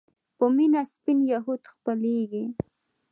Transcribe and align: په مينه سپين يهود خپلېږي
په 0.37 0.45
مينه 0.55 0.81
سپين 0.93 1.19
يهود 1.33 1.61
خپلېږي 1.73 2.43